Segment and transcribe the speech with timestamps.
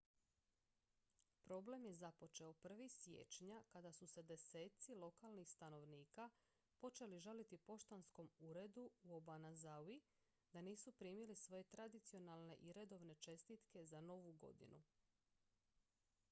[1.43, 2.87] problem je započeo 1.
[2.89, 6.29] siječnja kada su se deseci lokalnih stanovnika
[6.79, 10.01] počeli žaliti poštanskom uredu u obanazawi
[10.53, 14.83] da nisu primili svoje tradicionalne i redovne čestitke za novu godinu